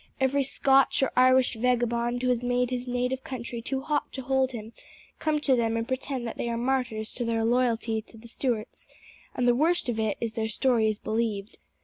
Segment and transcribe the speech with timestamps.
[0.19, 4.51] Every Scotch or Irish vagabond who has made his native country too hot to hold
[4.51, 4.73] him,
[5.19, 8.87] come to them and pretend that they are martyrs to their loyalty to the Stuarts;
[9.35, 11.59] and the worst of it is their story is believed.